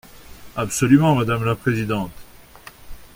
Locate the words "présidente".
1.53-2.09